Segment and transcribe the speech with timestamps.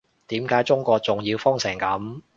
[0.29, 2.21] 點解中國仲要封成噉